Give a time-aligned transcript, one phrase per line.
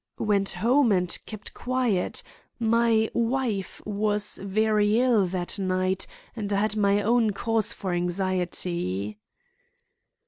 [0.17, 2.23] "Went home and kept quiet;
[2.57, 9.19] my wife was very ill that night and I had my own cause for anxiety."